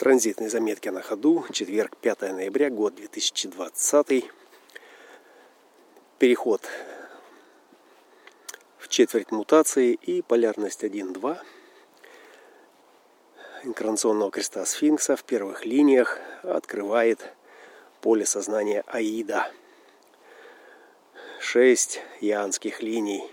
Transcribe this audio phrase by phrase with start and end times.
[0.00, 1.44] Транзитные заметки на ходу.
[1.52, 4.24] Четверг, 5 ноября, год 2020.
[6.18, 6.62] Переход
[8.78, 11.36] в четверть мутации и полярность 1-2
[13.64, 17.34] инкарнационного креста сфинкса в первых линиях открывает
[18.00, 19.52] поле сознания Аида.
[21.40, 23.30] Шесть янских линий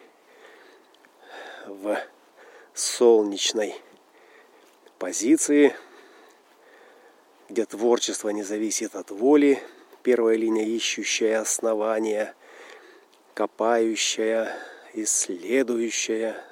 [1.65, 1.97] в
[2.73, 3.73] солнечной
[4.99, 5.73] позиции–
[7.49, 9.61] где творчество не зависит от воли,
[10.03, 12.35] первая линия ищущая основания,
[13.33, 14.53] копающая,
[14.93, 16.43] исследующая,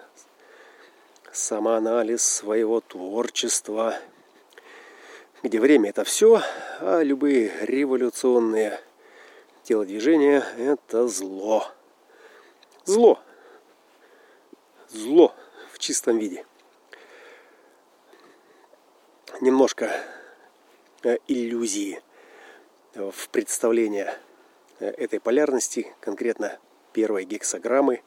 [1.31, 3.97] самоанализ своего творчества,
[5.43, 6.41] где время это все,
[6.79, 8.79] а любые революционные
[9.63, 11.67] телодвижения это зло.
[12.85, 13.19] Зло.
[14.89, 15.35] Зло
[15.73, 16.45] в чистом виде.
[19.41, 19.91] Немножко
[21.27, 22.01] иллюзии
[22.93, 24.07] в представлении
[24.79, 26.57] э, этой полярности, конкретно
[26.93, 28.01] первой гексограммы,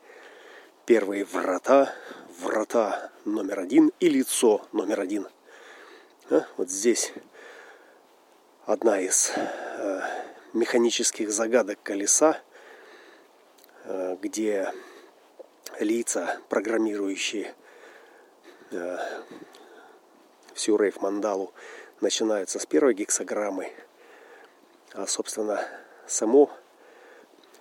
[0.87, 1.95] первые врата,
[2.41, 5.29] врата номер один и лицо номер один.
[6.31, 7.13] А, вот здесь
[8.65, 10.01] одна из э,
[10.53, 12.41] механических загадок колеса,
[14.21, 14.71] где
[15.81, 17.55] лица, программирующие
[20.53, 21.55] всю рейф-мандалу,
[22.01, 23.73] начинаются с первой гексограммы,
[24.95, 25.67] а, собственно,
[26.07, 26.51] само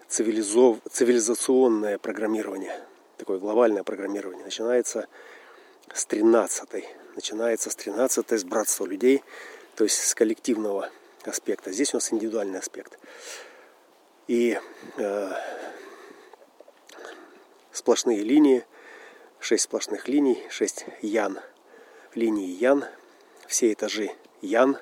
[0.08, 0.80] цивилизов...
[0.90, 2.80] цивилизационное программирование,
[3.18, 5.08] такое глобальное программирование, начинается
[5.94, 6.86] с 13
[7.18, 9.24] начинается с 13 с братства людей,
[9.76, 10.90] то есть с коллективного
[11.24, 11.72] аспекта.
[11.72, 12.98] Здесь у нас индивидуальный аспект.
[14.28, 14.60] И
[14.98, 15.32] э,
[17.72, 18.66] сплошные линии,
[19.40, 21.40] 6 сплошных линий, 6 ян,
[22.14, 22.86] линии ян,
[23.48, 24.78] все этажи ян.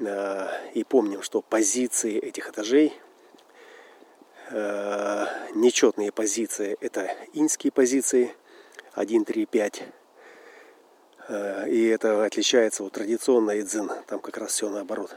[0.00, 2.92] Э, и помним, что позиции этих этажей,
[4.50, 8.34] э, нечетные позиции, это инские позиции
[8.94, 9.82] 1, 3, 5.
[11.68, 13.88] И это отличается от традиционной дзин.
[14.08, 15.14] Там как раз все наоборот.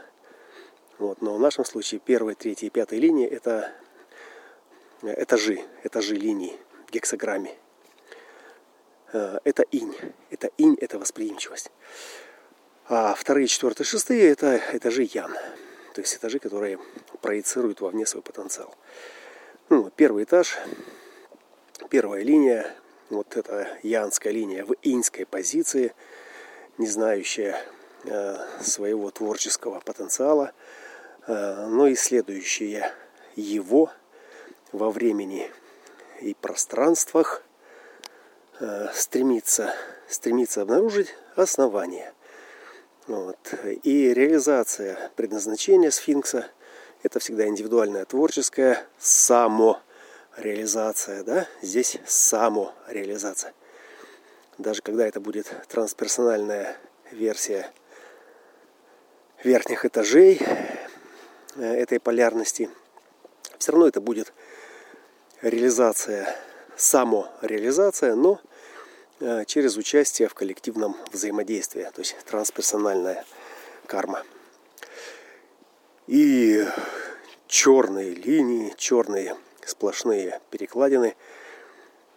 [0.98, 1.20] Вот.
[1.20, 3.72] Но в нашем случае первая, третья и пятая линии это
[5.02, 6.56] этажи, этажи линий
[6.86, 7.56] в гексограмме.
[9.12, 9.94] Э, это инь.
[10.30, 11.70] Это инь, это восприимчивость.
[12.86, 15.32] А вторые, четвертые, шестые это этажи ян.
[15.94, 16.78] То есть этажи, которые
[17.22, 18.76] проецируют вовне свой потенциал.
[19.70, 20.58] Ну, первый этаж,
[21.88, 22.70] первая линия,
[23.08, 25.94] вот эта янская линия в инской позиции,
[26.76, 27.58] не знающая
[28.04, 30.52] э, своего творческого потенциала,
[31.26, 32.92] э, но исследующая
[33.34, 33.90] его
[34.72, 35.50] во времени
[36.20, 37.42] и пространствах,
[38.60, 39.74] э, стремится,
[40.06, 42.12] стремится обнаружить основание–
[43.06, 43.36] вот.
[43.82, 46.46] И реализация предназначения сфинкса–
[47.02, 51.22] это всегда индивидуальная творческая самореализация.
[51.22, 51.46] Да?
[51.60, 53.52] Здесь самореализация.
[54.56, 56.78] Даже когда это будет трансперсональная
[57.10, 57.70] версия
[59.42, 60.40] верхних этажей
[61.56, 62.70] э, этой полярности,
[63.58, 64.32] все равно это будет
[65.42, 66.34] реализация,
[66.74, 68.40] самореализация, но–
[69.46, 73.24] через участие в коллективном взаимодействии, то есть трансперсональная
[73.86, 74.22] карма.
[76.06, 76.66] И
[77.46, 81.16] черные линии, черные сплошные перекладины,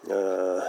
[0.08, 0.60] э,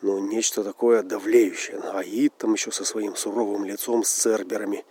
[0.00, 1.78] ну, нечто такое давлеющее.
[1.92, 4.84] Аид там еще со своим суровым лицом, с церберами,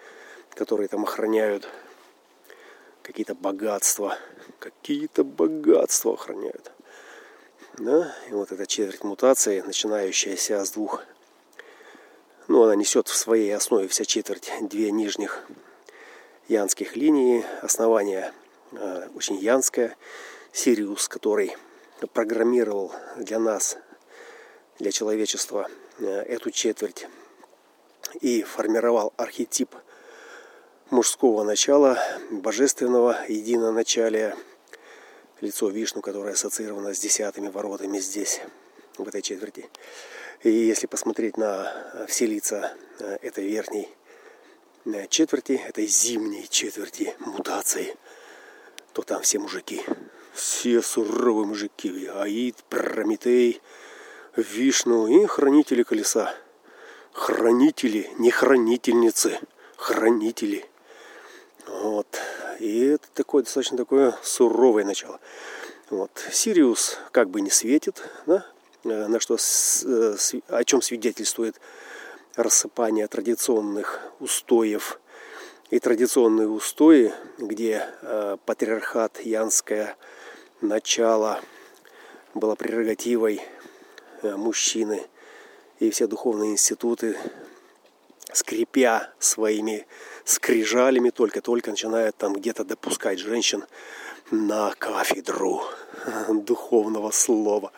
[0.56, 1.68] которые там охраняют
[3.02, 4.18] какие-то богатства,
[4.60, 6.72] какие-то богатства охраняют.
[7.78, 8.14] Да?
[8.30, 11.04] И вот эта четверть мутации, начинающаяся с двух,
[12.48, 15.44] ну, она несет в своей основе вся четверть две нижних
[16.48, 17.46] янских линии.
[17.62, 18.34] Основание
[18.74, 19.96] э, очень янское.
[20.52, 21.56] Сириус, который
[22.14, 23.78] программировал для нас,
[24.80, 27.08] для человечества э, эту четверть
[28.20, 29.74] и формировал архетип
[30.90, 31.98] мужского начала,
[32.32, 34.36] божественного единоначалия–
[35.42, 38.42] лицо Вишну, которое ассоциировано с десятыми воротами здесь,
[38.98, 39.70] в этой четверти.
[40.44, 43.90] И если посмотреть на э, все лица э, этой верхней
[44.86, 47.96] э, четверти, этой зимней четверти мутации,
[48.94, 49.82] то там все мужики.
[50.34, 52.08] Все суровые мужики.
[52.08, 53.62] Аид, Прометей,
[54.36, 56.34] Вишну и хранители колеса.
[57.14, 59.40] Хранители, не хранительницы,
[59.76, 60.66] хранители.
[61.82, 62.20] Вот.
[62.60, 65.20] И это такое достаточно такое суровое начало.
[65.90, 66.12] Вот.
[66.32, 68.46] Сириус как бы не светит, да?
[68.84, 70.16] Э, на что, э,
[70.48, 71.60] о чем свидетельствует
[72.36, 75.00] рассыпания традиционных устоев
[75.72, 79.98] и традиционные устои, где э, патриархат, янское
[80.62, 81.42] начало
[82.36, 83.42] было прерогативой
[84.22, 85.08] э, мужчины,
[85.80, 87.18] и все духовные институты,
[88.34, 89.86] скрипя своими
[90.26, 93.66] скрижалями, только-только начинают там где-то допускать женщин
[94.32, 95.64] на кафедру
[96.30, 97.72] духовного слова.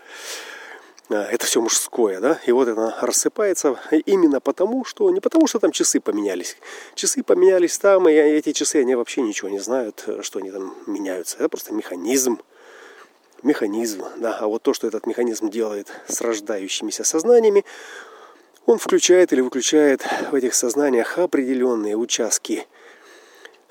[1.10, 5.60] А, это все мужское, да, и вот это рассыпается именно потому, что, не потому, что
[5.60, 6.58] там часы поменялись.
[6.96, 11.38] Часы поменялись там, и эти часы, они вообще ничего не знают, что они там меняются.
[11.38, 12.40] Это просто механизм,
[13.44, 17.66] механизм, да, а вот то, что этот механизм делает с рождающимися сознаниями,
[18.66, 22.68] он включает или выключает в этих сознаниях определенные участки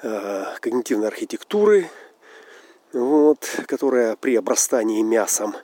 [0.03, 1.89] э, когнитивной архитектуры,
[2.93, 5.55] вот, которая при обрастании мясом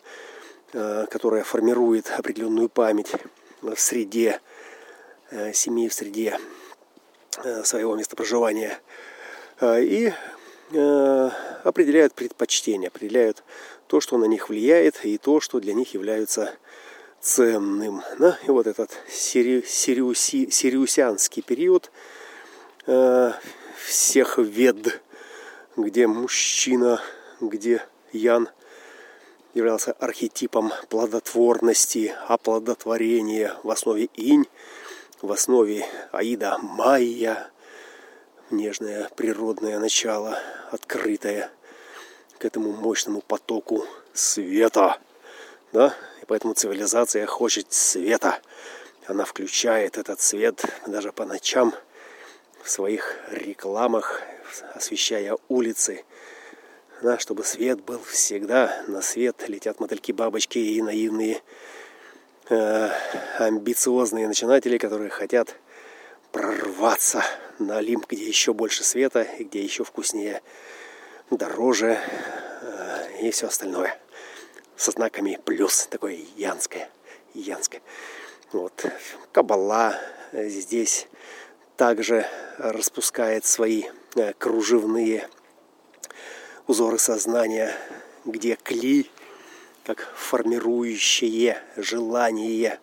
[0.74, 3.12] Э, которая формирует определенную память
[3.62, 4.38] в среде
[5.30, 6.38] э, семьи, в среде
[7.42, 8.78] э, своего места проживания.
[9.60, 10.12] И
[11.64, 13.42] определяют предпочтения, определяют
[13.88, 16.54] то, что на них влияет, и то, что для них является
[17.20, 18.02] ценным.
[18.18, 18.38] Да?
[18.46, 21.90] И вот этот сири, сириуси, сириусианский период
[23.86, 25.00] всех вед,
[25.76, 27.00] где мужчина,
[27.40, 27.82] где
[28.12, 28.48] Ян
[29.54, 34.46] являлся архетипом плодотворности, оплодотворения в основе инь,
[35.20, 37.50] в основе Аида Майя,
[38.50, 40.38] нежное природное начало,
[40.70, 41.50] открытое
[42.38, 43.84] к этому мощному потоку
[44.14, 44.98] света.
[45.72, 45.94] Да?
[46.28, 48.40] Поэтому цивилизация хочет света.
[49.06, 51.74] Она включает этот свет даже по ночам
[52.62, 54.22] в своих рекламах,
[54.74, 56.04] освещая улицы–
[57.02, 58.82] да, чтобы свет был всегда.
[58.88, 61.42] На свет летят мотыльки-бабочки и наивные
[62.48, 62.90] э,
[63.38, 65.54] амбициозные начинатели, которые хотят
[66.32, 67.22] прорваться
[67.58, 70.42] на Олимп, где еще больше света и где еще вкуснее,
[71.30, 71.98] дороже
[72.62, 73.96] э, и все остальное.
[74.78, 76.88] Со знаками плюс, такое янское.
[77.34, 77.82] янское.
[78.52, 78.86] Вот.
[79.32, 79.98] Кабала
[80.32, 81.08] здесь
[81.76, 82.24] также
[82.58, 85.28] распускает свои э, кружевные
[86.68, 87.74] узоры сознания,
[88.24, 89.10] где кли,
[89.82, 92.78] как формирующее желание,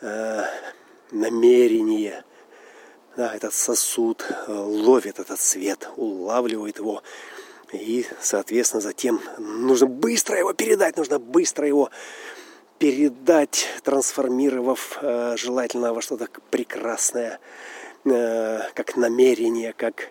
[0.00, 0.44] э,
[1.10, 2.24] намерение,
[3.18, 7.02] да, этот сосуд э, ловит этот свет, улавливает его,
[7.72, 11.90] и, соответственно, затем нужно быстро его передать, нужно быстро его
[12.78, 17.40] передать, трансформировав э, желательно во что-то прекрасное,
[18.04, 20.10] э, как намерение, как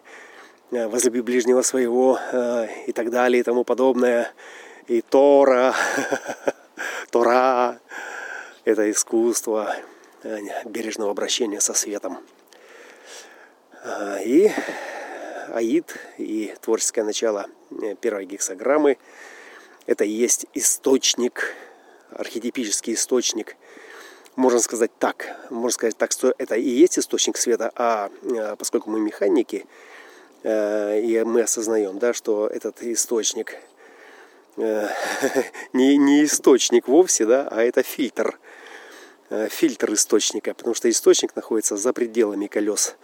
[0.72, 4.32] Э, возлюби ближнего своего э, и так далее и тому подобное.
[4.88, 5.74] И Тора,
[7.12, 7.80] Тора–
[8.66, 9.76] это искусство
[10.24, 12.18] э, бережного обращения со светом.
[14.24, 14.52] И
[15.54, 17.48] Аид и творческое начало
[18.02, 18.98] первой гексограммы–
[19.86, 21.54] это и есть источник,
[22.12, 23.56] архетипический источник–
[24.36, 28.12] можно сказать так, можно сказать так, что это и есть источник света, а
[28.58, 29.66] поскольку мы механики,
[30.46, 33.58] Э, и мы осознаем, да, что этот источник
[34.58, 34.88] э,
[35.74, 38.38] не, не источник вовсе, да, а это фильтр,
[39.32, 42.96] э, фильтр источника, потому что источник находится за пределами колес.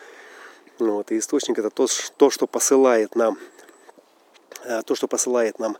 [0.81, 3.37] Вот, и источник это то, то, что посылает нам,
[4.85, 5.77] то, что посылает нам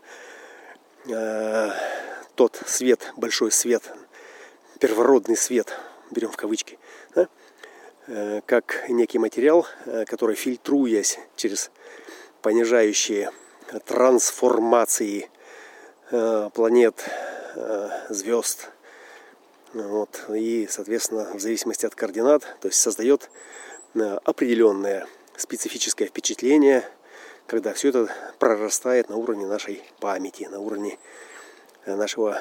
[2.34, 3.82] тот свет, большой свет,
[4.78, 5.76] первородный свет,
[6.10, 6.78] берем в кавычки,
[7.14, 7.28] да,
[8.08, 11.70] Э, как некий материал, э, который, фильтруясь через
[12.42, 13.30] понижающие
[13.86, 15.30] трансформации
[16.10, 17.04] э, планет,
[18.08, 18.70] звезд,
[19.74, 23.28] вот, и, соответственно, в зависимости от координат, то есть создает
[23.94, 25.06] определенное
[25.36, 26.84] специфическое впечатление,
[27.46, 28.08] когда все это
[28.38, 30.98] прорастает на уровне нашей памяти, на уровне
[31.86, 32.40] нашего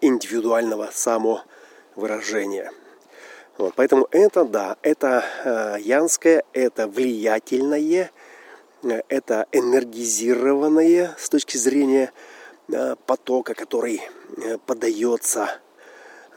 [0.00, 2.72] индивидуального самовыражения–
[3.58, 8.10] вот, поэтому это, да, это э, янское, это влиятельное,
[8.82, 12.12] э, это энергизированное с точки зрения
[12.72, 14.00] э, потока, который
[14.38, 15.60] э, подается,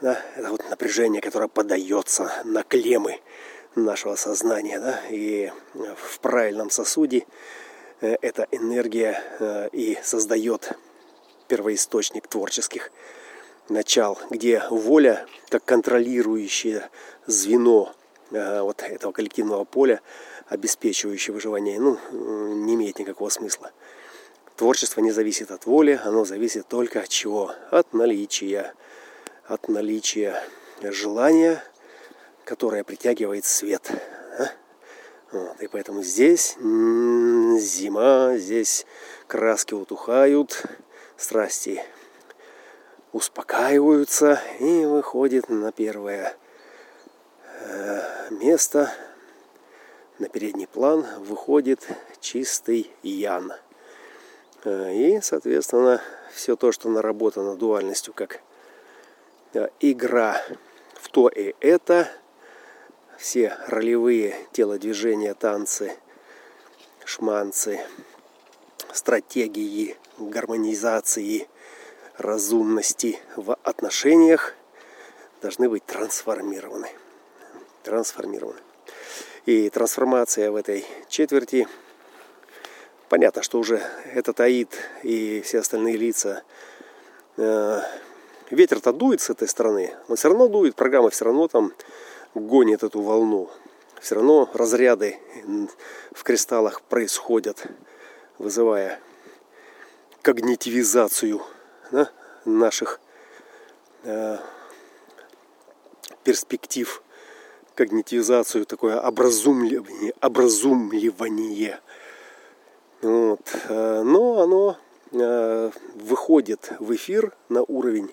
[0.02, 3.20] да, это вот напряжение, которое подается на клеммы
[3.76, 7.26] нашего сознания, да, и в правильном сосуде
[8.00, 10.72] э, эта энергия э, и создает
[11.46, 12.90] первоисточник творческих
[13.68, 16.88] начал, где воля, как контролирующее
[17.26, 17.94] звено
[18.30, 20.00] э, вот этого коллективного поля,
[20.48, 21.98] обеспечивающее выживание, ну,
[22.54, 23.72] не имеет никакого смысла.
[24.56, 27.52] Творчество не зависит от воли, оно зависит только от чего?
[27.70, 28.72] От наличия.
[29.46, 30.42] От наличия
[30.82, 31.62] желания,
[32.46, 33.90] которая притягивает свет.
[34.38, 34.46] А?
[35.32, 38.86] Вот, и поэтому здесь зима, здесь
[39.26, 40.62] краски утухают,
[41.16, 41.82] страсти
[43.12, 46.36] успокаиваются и выходит на первое
[47.62, 48.92] э, место,
[50.20, 51.80] на передний план выходит
[52.20, 53.52] чистый ян.
[54.64, 56.00] Э, и, соответственно,
[56.32, 58.40] все то, что наработано дуальностью, как
[59.54, 60.40] э, игра
[60.94, 62.08] в то и это–
[63.18, 65.96] все ролевые телодвижения, танцы,
[67.04, 67.80] шманцы,
[68.92, 71.48] стратегии гармонизации,
[72.18, 74.54] разумности в отношениях
[75.42, 76.88] должны быть трансформированы.
[77.82, 78.58] Трансформированы.
[79.44, 81.68] И трансформация в этой четверти,
[83.08, 83.82] понятно, что уже
[84.12, 84.70] этот Аид
[85.02, 86.42] и все остальные лица,
[87.36, 87.80] э,
[88.50, 91.72] ветер-то дует с этой стороны, он все равно дует, программа все равно там
[92.40, 93.50] гонит эту волну.
[94.00, 95.18] Все равно разряды
[96.12, 97.66] в кристаллах происходят,
[98.38, 99.00] вызывая
[100.22, 101.40] когнитивизацию
[101.90, 102.10] да,
[102.44, 103.00] наших
[104.04, 104.38] э,
[106.24, 107.02] перспектив,
[107.74, 111.80] когнитивизацию, такое образумливание, образумливание.
[113.02, 113.40] Вот.
[113.68, 114.78] Э, но оно
[115.12, 118.12] э, выходит в эфир на уровень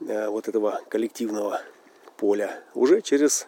[0.00, 1.60] э, вот этого коллективного
[2.16, 3.46] поля уже через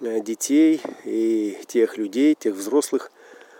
[0.00, 3.10] э, детей и тех людей, тех взрослых,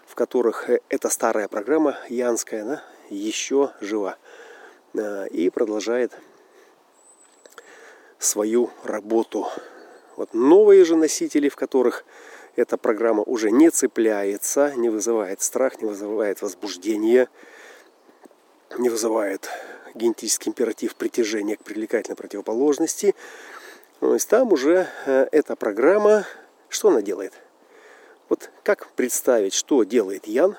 [0.06, 4.16] в которых э, эта старая программа янская, она еще жива
[4.94, 6.12] э, и продолжает
[8.18, 9.46] свою работу.
[10.16, 12.04] Вот новые же носители, в которых
[12.56, 17.28] эта программа уже не цепляется, не вызывает страх, не вызывает возбуждение,
[18.78, 19.49] не вызывает
[19.94, 23.14] генетический императив притяжения к привлекательной противоположности,
[24.04, 26.26] то есть там уже э, эта программа,
[26.68, 27.32] что она делает?
[28.28, 30.58] Вот как представить, что делает Ян,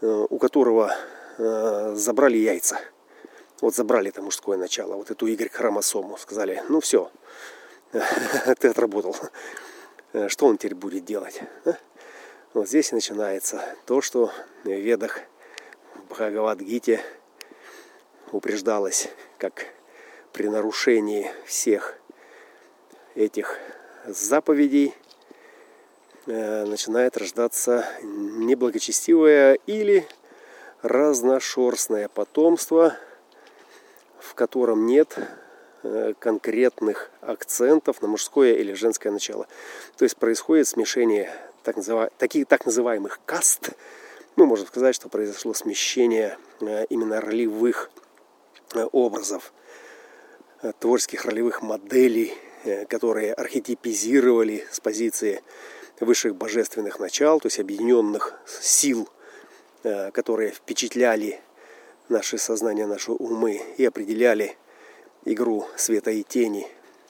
[0.00, 0.92] э, у которого
[1.38, 2.80] э, забрали яйца.
[3.60, 6.18] Вот забрали это мужское начало, вот эту Y-хромосому.
[6.18, 7.08] Сказали, ну все,
[8.58, 9.14] ты отработал.
[10.26, 11.40] Что он теперь будет делать?
[12.52, 14.32] Вот здесь начинается то, что
[14.64, 15.20] в ведах
[16.08, 17.00] Бхагавадгите
[18.32, 19.66] упреждалось, как
[20.36, 21.94] при нарушении всех
[23.14, 23.58] этих
[24.06, 24.94] заповедей
[26.26, 30.06] э, начинает рождаться неблагочестивое или
[30.82, 32.98] разношерстное потомство,
[34.20, 35.16] в котором нет
[35.82, 39.48] э, конкретных акцентов на мужское или женское начало.
[39.96, 42.10] То есть происходит смешение так, называ...
[42.18, 43.70] таких, так называемых каст.
[44.36, 47.90] Ну, можно сказать, что произошло смещение э, именно ролевых
[48.92, 49.54] образов–
[50.78, 52.34] творческих ролевых моделей,
[52.64, 55.42] э, которые архетипизировали с позиции
[56.00, 59.08] высших божественных начал, то есть объединенных сил,
[59.82, 61.40] э, которые впечатляли
[62.08, 64.56] наше сознание, наши умы и определяли
[65.24, 66.66] игру света и тени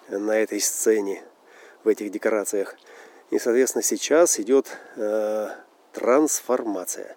[0.08, 1.22] на этой сцене,
[1.86, 2.76] в этих декорациях.
[3.30, 5.50] И, соответственно, сейчас идет э,
[5.92, 7.16] трансформация.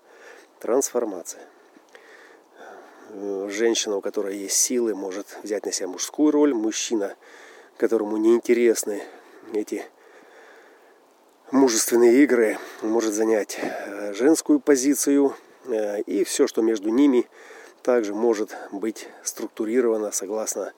[0.60, 1.42] Трансформация.
[3.12, 6.54] Э, женщина, у которой есть силы, может взять на себя мужскую роль.
[6.54, 7.16] Мужчина,
[7.78, 9.04] которому неинтересны
[9.54, 9.84] эти
[11.52, 15.36] мужественные игры, может занять э, женскую позицию.
[15.66, 17.28] Э, и все, что между ними,
[17.82, 20.74] также может быть структурировано согласно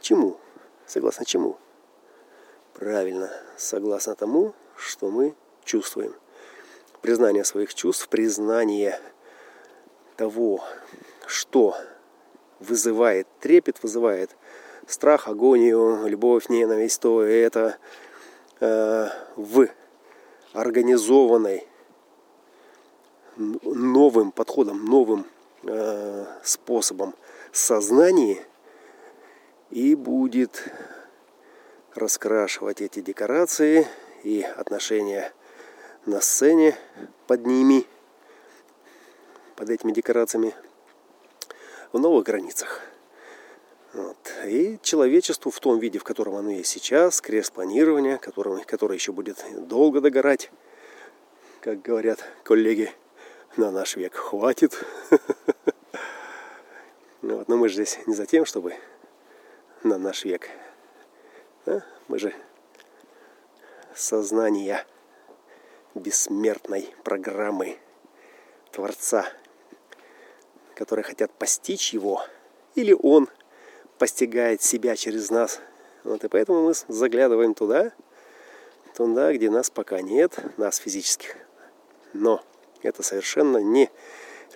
[0.00, 0.38] чему?
[0.86, 1.58] Согласно чему?
[2.72, 6.14] Правильно, согласно тому, что мы чувствуем.
[7.02, 8.98] Признание своих чувств, признание–
[10.16, 10.62] того,
[11.26, 11.76] что
[12.60, 14.36] вызывает трепет, вызывает
[14.86, 17.78] страх, агонию, любовь, ненависть, то это
[18.60, 19.68] э, в
[20.52, 21.66] организованной
[23.36, 25.26] новым подходом, новым
[25.64, 27.14] э, способом
[27.52, 28.40] сознании
[29.70, 30.68] и будет
[31.94, 33.86] раскрашивать эти декорации
[34.22, 35.32] и отношения
[36.06, 36.76] на сцене
[37.26, 37.86] под ними–
[39.56, 40.54] под этими декорациями
[41.92, 42.80] в новых границах.
[43.92, 44.16] Вот.
[44.44, 49.12] И человечеству в том виде, в котором оно есть сейчас, крест планирования, который, который еще
[49.12, 50.50] будет долго догорать,
[51.60, 52.92] как говорят коллеги,
[53.56, 54.84] на наш век хватит.
[57.22, 58.74] Но мы же здесь не за тем, чтобы
[59.84, 60.50] на наш век.
[62.08, 62.34] Мы же
[63.94, 64.84] сознание
[65.94, 67.78] бессмертной программы
[68.72, 69.24] Творца–
[70.74, 72.22] которые хотят постичь его,
[72.74, 73.28] или он
[73.98, 75.60] постигает себя через нас
[76.02, 77.92] Вот, и поэтому мы заглядываем туда,
[78.94, 81.36] туда, где нас пока нет, нас физических.
[82.12, 82.42] Но
[82.82, 83.90] это совершенно не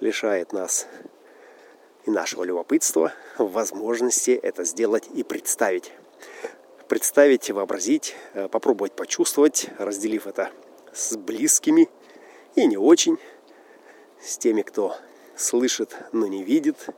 [0.01, 0.87] лишает нас
[2.05, 5.93] и нашего любопытства возможности это сделать и представить.
[6.89, 10.51] Представить, вообразить, э, попробовать почувствовать, разделив это
[10.93, 11.89] с близкими
[12.55, 13.19] и не очень,
[14.21, 14.97] с теми, кто
[15.39, 16.89] слышит, но не видит,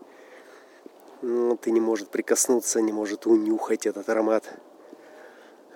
[1.23, 4.45] вот, и не может прикоснуться, не может унюхать этот аромат.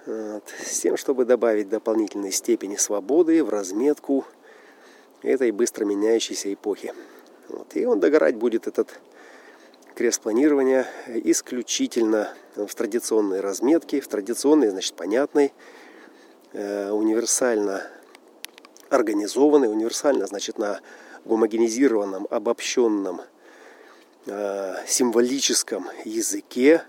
[0.07, 4.25] Вот, с тем, чтобы добавить дополнительной степени свободы в разметку
[5.23, 6.93] этой быстро меняющейся эпохи.
[7.49, 9.01] Вот, и он догорать будет этот
[9.95, 15.53] крест планирования исключительно в традиционной разметке, в традиционной, значит, понятной,
[16.53, 17.83] э, универсально
[18.89, 20.81] организованной, универсально, значит, на
[21.25, 23.21] гомогенизированном, обобщенном
[24.27, 26.83] э, символическом языке.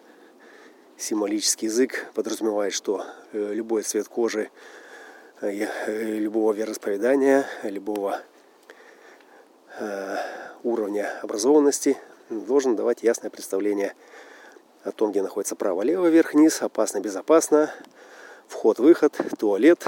[0.98, 4.50] Символический язык подразумевает, что э, любой цвет кожи,
[5.42, 5.68] э,
[6.18, 8.22] любого вероисповедания, любого
[9.80, 10.18] э,
[10.64, 11.98] уровня образованности
[12.30, 13.94] должен давать ясное представление
[14.84, 17.74] о том, где находится право, лево, вверх, низ, опасно, безопасно,
[18.48, 19.86] вход-выход, туалет,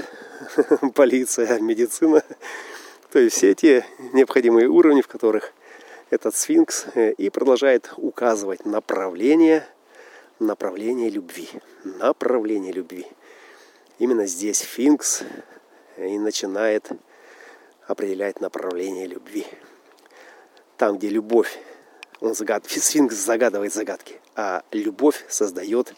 [0.94, 2.22] полиция, медицина.
[3.10, 5.52] То есть все те необходимые уровни, в которых
[6.10, 9.66] этот сфинкс э, и продолжает указывать направление,
[10.38, 11.48] направление любви.
[11.84, 13.06] Направление любви.
[13.98, 15.22] Именно здесь сфинкс
[15.96, 16.90] э, и начинает
[17.86, 19.46] определять направление любви.
[20.76, 21.58] Там, где любовь
[22.20, 22.66] он загад...
[22.66, 25.94] сфинкс загадывает загадки, а любовь создает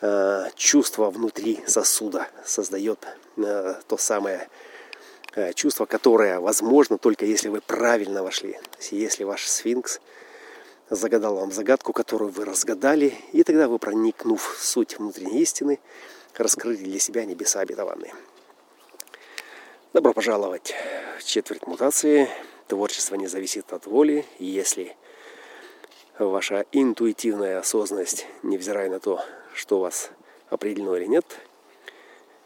[0.00, 3.04] э, чувство внутри сосуда, создает
[3.36, 4.48] э, то самое
[5.54, 8.58] чувство, которое возможно только если вы правильно вошли.
[8.90, 10.00] Если ваш сфинкс
[10.88, 15.78] загадал вам загадку, которую вы разгадали, и тогда вы, проникнув в суть внутренней истины,
[16.36, 18.14] раскрыли для себя небеса обетованные.
[19.92, 20.74] Добро пожаловать
[21.18, 22.28] в четверть мутации.
[22.68, 24.24] Творчество не зависит от воли.
[24.38, 24.96] Если
[26.18, 29.20] ваша интуитивная осознанность, невзирая на то,
[29.54, 30.10] что у вас
[30.48, 31.24] определено или нет,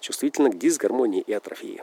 [0.00, 1.82] чувствительна к дисгармонии и атрофии.